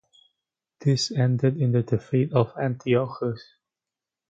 This 0.79 1.11
ended 1.11 1.57
in 1.61 1.73
the 1.73 1.83
defeat 1.83 2.33
of 2.33 2.53
Antiochus. 2.59 3.39